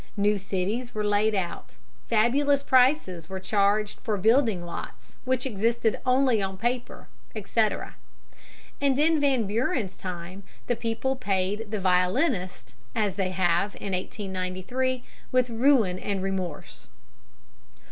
New 0.17 0.39
cities 0.39 0.95
were 0.95 1.03
laid 1.03 1.35
out; 1.35 1.75
fabulous 2.09 2.63
prices 2.63 3.29
were 3.29 3.39
charged 3.39 3.99
for 3.99 4.17
building 4.17 4.65
lots 4.65 5.15
which 5.25 5.45
existed 5.45 5.99
only 6.07 6.41
on 6.41 6.57
paper" 6.57 7.07
etc. 7.35 7.93
And 8.81 8.97
in 8.97 9.19
Van 9.21 9.45
Buren's 9.45 9.95
time 9.97 10.41
the 10.65 10.75
people 10.75 11.15
paid 11.15 11.69
the 11.69 11.79
violinist, 11.79 12.73
as 12.95 13.13
they 13.15 13.29
have 13.29 13.75
in 13.75 13.91
1893, 13.93 15.03
with 15.31 15.51
ruin 15.51 15.99
and 15.99 16.23
remorse. 16.23 16.87